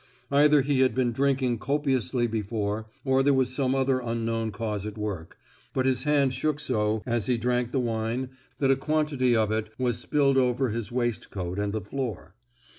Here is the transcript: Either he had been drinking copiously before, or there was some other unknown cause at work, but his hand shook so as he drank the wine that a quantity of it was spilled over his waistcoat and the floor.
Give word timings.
Either 0.31 0.63
he 0.63 0.79
had 0.79 0.95
been 0.95 1.11
drinking 1.11 1.59
copiously 1.59 2.25
before, 2.25 2.87
or 3.05 3.21
there 3.21 3.35
was 3.35 3.53
some 3.53 3.75
other 3.75 3.99
unknown 3.99 4.49
cause 4.49 4.83
at 4.83 4.97
work, 4.97 5.37
but 5.75 5.85
his 5.85 6.05
hand 6.05 6.33
shook 6.33 6.59
so 6.59 7.03
as 7.05 7.27
he 7.27 7.37
drank 7.37 7.71
the 7.71 7.79
wine 7.79 8.29
that 8.57 8.71
a 8.71 8.75
quantity 8.75 9.35
of 9.35 9.51
it 9.51 9.69
was 9.77 9.99
spilled 9.99 10.39
over 10.39 10.69
his 10.69 10.91
waistcoat 10.91 11.59
and 11.59 11.71
the 11.71 11.81
floor. 11.81 12.33